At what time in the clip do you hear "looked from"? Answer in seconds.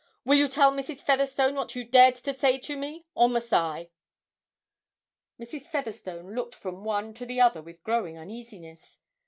6.33-6.83